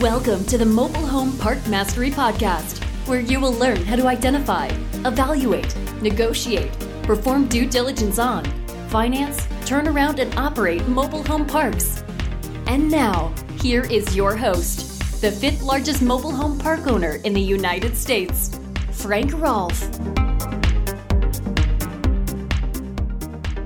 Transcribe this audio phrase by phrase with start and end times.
[0.00, 4.68] Welcome to the Mobile Home Park Mastery Podcast, where you will learn how to identify,
[5.04, 6.72] evaluate, negotiate,
[7.02, 8.46] perform due diligence on,
[8.88, 12.02] finance, turn around, and operate mobile home parks.
[12.66, 17.42] And now, here is your host, the fifth largest mobile home park owner in the
[17.42, 18.58] United States,
[18.92, 19.86] Frank Rolfe.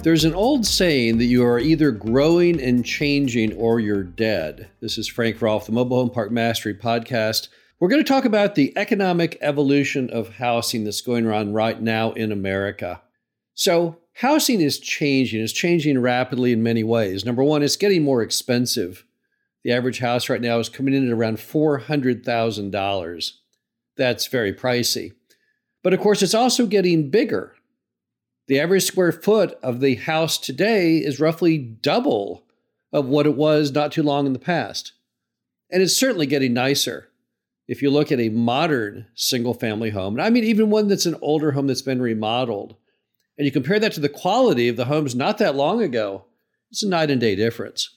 [0.00, 4.70] There's an old saying that you are either growing and changing or you're dead.
[4.80, 7.48] This is Frank Rolfe, the Mobile Home Park Mastery Podcast.
[7.80, 12.12] We're going to talk about the economic evolution of housing that's going on right now
[12.12, 13.02] in America.
[13.54, 17.24] So, housing is changing, it's changing rapidly in many ways.
[17.24, 19.04] Number one, it's getting more expensive.
[19.64, 23.32] The average house right now is coming in at around $400,000.
[23.96, 25.12] That's very pricey.
[25.82, 27.56] But of course, it's also getting bigger.
[28.48, 32.46] The average square foot of the house today is roughly double
[32.92, 34.92] of what it was not too long in the past.
[35.70, 37.10] And it's certainly getting nicer.
[37.66, 41.04] If you look at a modern single family home, and I mean even one that's
[41.04, 42.76] an older home that's been remodeled,
[43.36, 46.24] and you compare that to the quality of the homes not that long ago,
[46.70, 47.96] it's a night and day difference.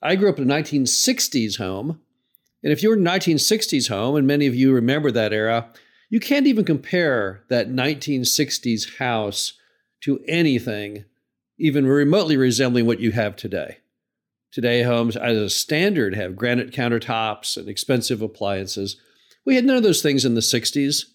[0.00, 2.00] I grew up in a 1960s home,
[2.62, 5.68] and if you were in a 1960s home, and many of you remember that era,
[6.12, 9.54] you can't even compare that 1960s house
[10.02, 11.06] to anything
[11.58, 13.78] even remotely resembling what you have today.
[14.52, 18.96] Today, homes, as a standard, have granite countertops and expensive appliances.
[19.46, 21.06] We had none of those things in the 60s.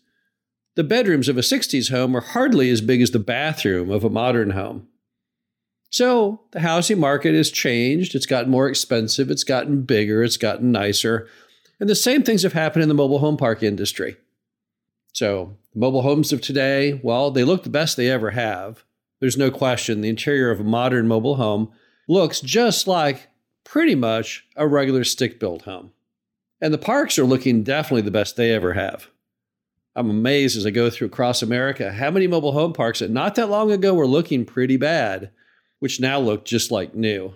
[0.76, 4.10] The bedrooms of a 60s home are hardly as big as the bathroom of a
[4.10, 4.88] modern home.
[5.92, 8.16] So the housing market has changed.
[8.16, 9.30] It's gotten more expensive.
[9.30, 10.24] It's gotten bigger.
[10.24, 11.28] It's gotten nicer.
[11.80, 14.18] And the same things have happened in the mobile home park industry.
[15.18, 18.84] So, mobile homes of today, well, they look the best they ever have.
[19.20, 21.72] There's no question the interior of a modern mobile home
[22.08, 23.28] looks just like
[23.64, 25.92] pretty much a regular stick built home.
[26.62, 29.08] And the parks are looking definitely the best they ever have.
[29.96, 33.34] I'm amazed as I go through across America how many mobile home parks that not
[33.38, 35.32] that long ago were looking pretty bad,
[35.80, 37.34] which now look just like new.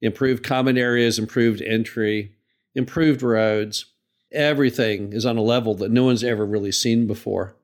[0.00, 2.32] Improved common areas, improved entry,
[2.74, 3.89] improved roads,
[4.32, 7.54] everything is on a level that no one's ever really seen before.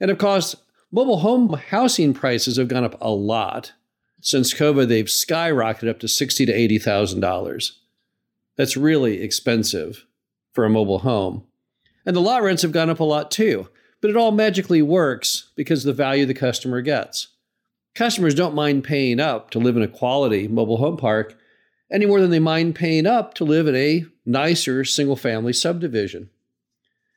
[0.00, 0.56] And of course,
[0.90, 3.72] mobile home housing prices have gone up a lot.
[4.20, 7.80] Since COVID, they've skyrocketed up to sixty to eighty thousand dollars.
[8.56, 10.06] That's really expensive
[10.52, 11.44] for a mobile home.
[12.06, 13.68] And the lot rents have gone up a lot too,
[14.00, 17.28] but it all magically works because the value the customer gets.
[17.94, 21.36] Customers don't mind paying up to live in a quality mobile home park
[21.90, 26.30] any more than they mind paying up to live in a nicer single family subdivision.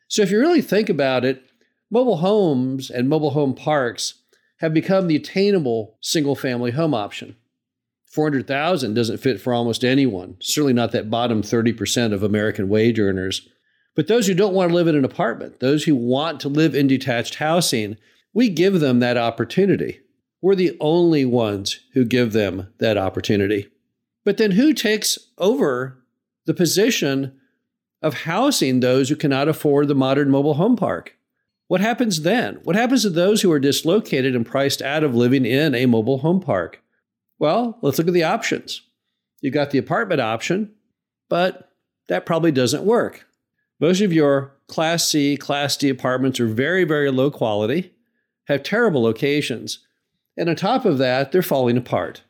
[0.08, 1.44] So, if you really think about it,
[1.92, 4.16] mobile homes and mobile home parks
[4.58, 7.36] have become the attainable single family home option.
[8.08, 13.48] 400,000 doesn't fit for almost anyone, certainly not that bottom 30% of American wage earners.
[13.96, 16.74] But those who don't want to live in an apartment, those who want to live
[16.74, 17.98] in detached housing,
[18.34, 20.00] we give them that opportunity.
[20.42, 23.70] We're the only ones who give them that opportunity.
[24.24, 25.97] But then who takes over
[26.48, 27.38] the position
[28.02, 31.16] of housing those who cannot afford the modern mobile home park?
[31.68, 32.62] What happens then?
[32.64, 36.20] What happens to those who are dislocated and priced out of living in a mobile
[36.20, 36.82] home park?
[37.38, 38.82] Well, let's look at the options.
[39.42, 40.72] You've got the apartment option,
[41.30, 41.72] but
[42.08, 43.28] that probably doesn't work.
[43.80, 47.94] Most of your Class C, Class D apartments are very, very low quality,
[48.48, 49.80] have terrible locations,
[50.38, 52.24] and on top of that, they're falling apart.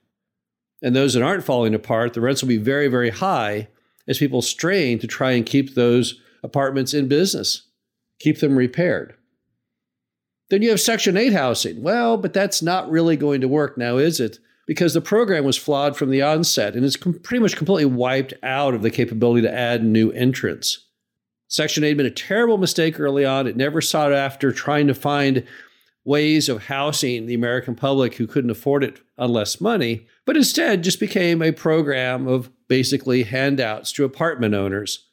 [0.82, 3.68] And those that aren't falling apart, the rents will be very, very high
[4.08, 7.64] as people strain to try and keep those apartments in business,
[8.20, 9.16] keep them repaired.
[10.50, 11.82] Then you have Section 8 housing.
[11.82, 14.40] Well, but that's not really going to work now, is it?
[14.66, 18.74] Because the program was flawed from the onset and it's pretty much completely wiped out
[18.74, 20.86] of the capability to add new entrants.
[21.50, 23.48] Section 8 had been a terrible mistake early on.
[23.48, 25.46] It never sought after trying to find
[26.08, 30.82] ways of housing the American public who couldn't afford it on less money, but instead
[30.82, 35.06] just became a program of basically handouts to apartment owners.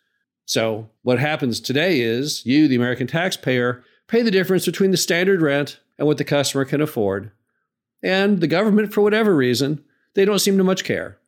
[0.47, 5.43] So, what happens today is you, the American taxpayer, pay the difference between the standard
[5.43, 7.33] rent and what the customer can afford.
[8.01, 9.83] And the government, for whatever reason,
[10.15, 11.19] they don't seem to much care.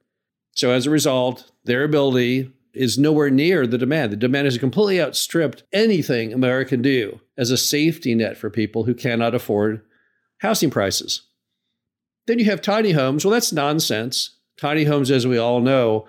[0.53, 4.12] So, as a result, their ability is nowhere near the demand.
[4.12, 8.84] The demand has completely outstripped anything America can do as a safety net for people
[8.84, 9.82] who cannot afford
[10.38, 11.23] housing prices.
[12.26, 13.25] Then you have tiny homes.
[13.25, 14.37] Well, that's nonsense.
[14.58, 16.08] Tiny homes, as we all know,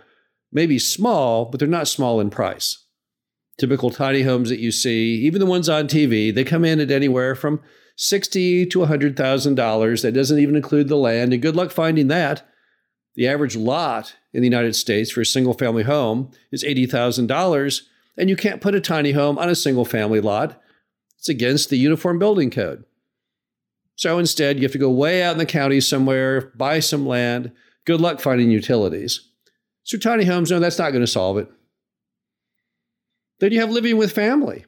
[0.51, 2.85] may be small, but they're not small in price.
[3.57, 6.91] Typical tiny homes that you see, even the ones on TV, they come in at
[6.91, 7.61] anywhere from
[7.95, 10.01] sixty to hundred thousand dollars.
[10.01, 12.47] That doesn't even include the land, and good luck finding that.
[13.17, 17.81] The average lot in the United States for a single family home is $80,000.
[18.19, 20.59] and you can't put a tiny home on a single family lot.
[21.19, 22.83] It's against the Uniform Building Code.
[23.95, 27.51] So instead, you have to go way out in the county somewhere, buy some land.
[27.85, 29.21] Good luck finding utilities.
[29.83, 31.47] So tiny homes, no, that's not going to solve it.
[33.39, 34.65] Then you have living with family.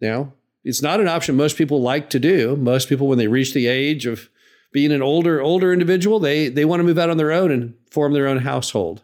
[0.00, 0.34] Now,
[0.64, 2.56] it's not an option most people like to do.
[2.56, 4.28] Most people, when they reach the age of
[4.72, 7.74] being an older, older individual, they, they want to move out on their own and
[7.90, 9.02] form their own household.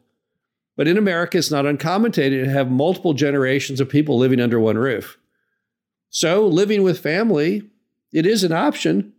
[0.76, 4.78] But in America, it's not uncommon to have multiple generations of people living under one
[4.78, 5.18] roof.
[6.10, 7.62] So living with family,
[8.12, 9.12] it is an option,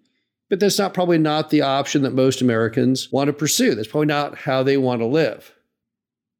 [0.49, 3.75] but that's not probably not the option that most Americans want to pursue.
[3.75, 5.53] That's probably not how they want to live.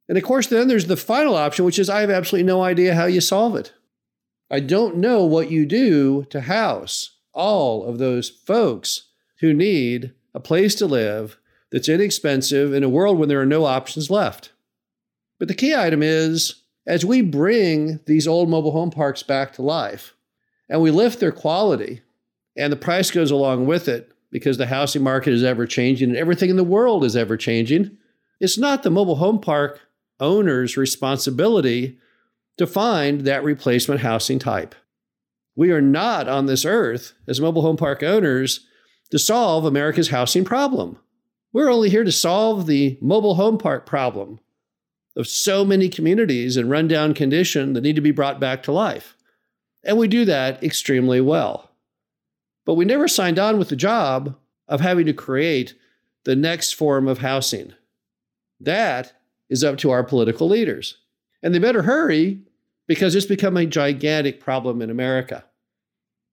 [0.08, 2.94] And of course, then there's the final option, which is I have absolutely no idea
[2.94, 3.74] how you solve it.
[4.50, 9.07] I don't know what you do to house all of those folks
[9.40, 11.38] who need a place to live
[11.70, 14.52] that's inexpensive in a world when there are no options left.
[15.38, 19.62] But the key item is as we bring these old mobile home parks back to
[19.62, 20.14] life
[20.68, 22.02] and we lift their quality
[22.56, 26.18] and the price goes along with it because the housing market is ever changing and
[26.18, 27.96] everything in the world is ever changing,
[28.40, 29.80] it's not the mobile home park
[30.20, 31.98] owner's responsibility
[32.56, 34.74] to find that replacement housing type.
[35.54, 38.66] We are not on this earth as mobile home park owners
[39.10, 40.98] to solve America's housing problem.
[41.52, 44.38] We're only here to solve the mobile home park problem
[45.16, 49.16] of so many communities in rundown condition that need to be brought back to life.
[49.82, 51.70] And we do that extremely well.
[52.64, 54.36] But we never signed on with the job
[54.68, 55.74] of having to create
[56.24, 57.72] the next form of housing.
[58.60, 59.14] That
[59.48, 60.98] is up to our political leaders.
[61.42, 62.42] And they better hurry
[62.86, 65.44] because it's become a gigantic problem in America.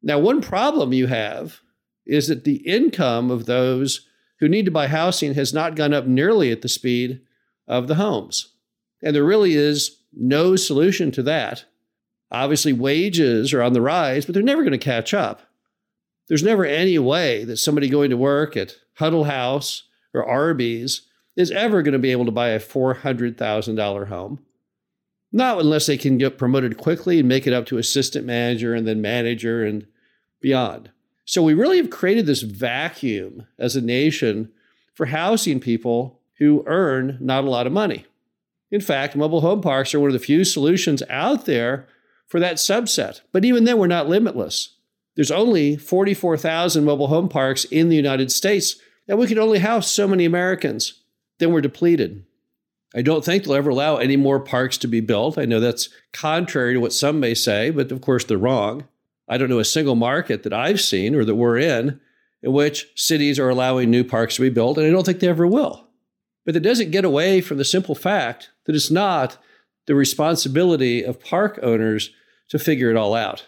[0.04, 1.62] Now, one problem you have
[2.06, 4.08] is that the income of those
[4.40, 7.22] who need to buy housing has not gone up nearly at the speed
[7.68, 8.54] of the homes.
[9.02, 11.66] And there really is no solution to that.
[12.32, 15.42] Obviously, wages are on the rise, but they're never going to catch up.
[16.28, 21.52] There's never any way that somebody going to work at Huddle House or Arby's is
[21.52, 24.40] ever going to be able to buy a $400,000 home.
[25.32, 28.88] Not unless they can get promoted quickly and make it up to assistant manager and
[28.88, 29.86] then manager and
[30.42, 30.92] beyond.
[31.26, 34.52] So we really have created this vacuum as a nation
[34.94, 38.06] for housing people who earn not a lot of money.
[38.72, 41.88] In fact, mobile home parks are one of the few solutions out there
[42.28, 43.22] for that subset.
[43.32, 44.76] But even then, we're not limitless.
[45.16, 48.76] There's only 44,000 mobile home parks in the United States,
[49.08, 51.02] and we can only house so many Americans.
[51.40, 52.26] Then we're depleted.
[52.94, 55.38] I don't think they'll ever allow any more parks to be built.
[55.38, 58.88] I know that's contrary to what some may say, but of course they're wrong.
[59.28, 62.00] I don't know a single market that I've seen or that we're in
[62.44, 65.28] in which cities are allowing new parks to be built, and I don't think they
[65.28, 65.88] ever will.
[66.46, 69.38] But that doesn't get away from the simple fact that it's not
[69.88, 72.12] the responsibility of park owners
[72.50, 73.46] to figure it all out.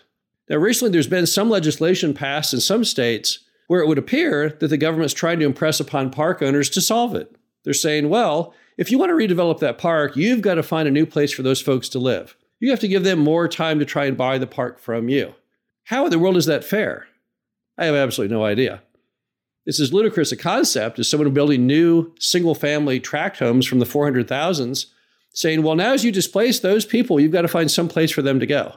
[0.49, 4.69] Now, recently there's been some legislation passed in some states where it would appear that
[4.69, 7.35] the government's trying to impress upon park owners to solve it.
[7.63, 10.91] They're saying, well, if you want to redevelop that park, you've got to find a
[10.91, 12.35] new place for those folks to live.
[12.59, 15.35] You have to give them more time to try and buy the park from you.
[15.87, 17.07] How in the world is that fair?
[17.77, 18.81] I have absolutely no idea.
[19.65, 23.85] It's as ludicrous a concept as someone building new single family tract homes from the
[23.85, 24.87] 400,000s
[25.33, 28.21] saying, well, now as you displace those people, you've got to find some place for
[28.21, 28.75] them to go.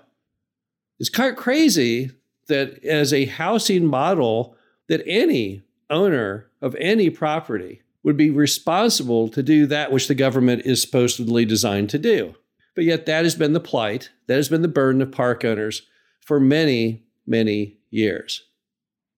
[1.01, 2.13] It's kind of crazy
[2.47, 4.55] that as a housing model,
[4.89, 10.63] that any owner of any property would be responsible to do that which the government
[10.65, 12.37] is supposedly designed to do.
[12.77, 15.83] But yet, that has been the plight, that has been the burden of park owners
[16.21, 18.43] for many, many years.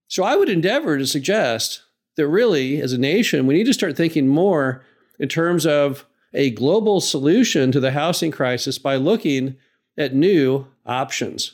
[0.08, 1.82] So I would endeavor to suggest
[2.16, 4.84] that really, as a nation, we need to start thinking more
[5.18, 6.04] in terms of
[6.34, 9.56] a global solution to the housing crisis by looking
[9.96, 11.52] at new options.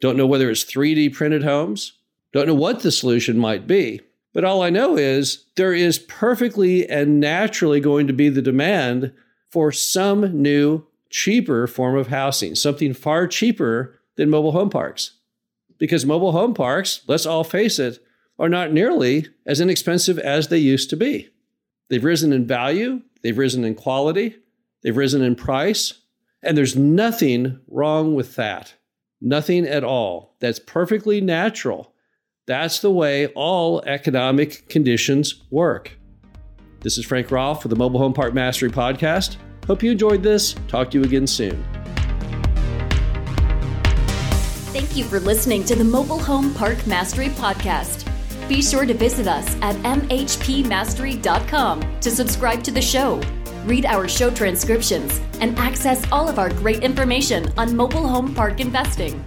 [0.00, 1.92] Don't know whether it's 3D printed homes,
[2.32, 4.00] don't know what the solution might be.
[4.32, 9.12] But all I know is there is perfectly and naturally going to be the demand
[9.50, 15.12] for some new, cheaper form of housing, something far cheaper than mobile home parks.
[15.80, 17.98] Because mobile home parks, let's all face it,
[18.38, 21.28] are not nearly as inexpensive as they used to be.
[21.88, 24.36] They've risen in value, they've risen in quality,
[24.82, 25.94] they've risen in price,
[26.42, 28.74] and there's nothing wrong with that.
[29.20, 30.36] Nothing at all.
[30.40, 31.94] That's perfectly natural.
[32.46, 35.98] That's the way all economic conditions work.
[36.80, 39.36] This is Frank Rolfe for the Mobile Home Park Mastery Podcast.
[39.66, 40.54] Hope you enjoyed this.
[40.68, 41.79] Talk to you again soon.
[44.72, 48.06] Thank you for listening to the Mobile Home Park Mastery Podcast.
[48.48, 53.20] Be sure to visit us at mhpmastery.com to subscribe to the show.
[53.64, 58.60] Read our show transcriptions and access all of our great information on mobile home park
[58.60, 59.24] investing.